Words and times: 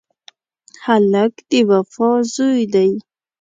هلک 0.85 1.33
د 1.49 1.51
وفا 1.69 2.11
زوی 2.33 2.61
دی. 2.73 2.89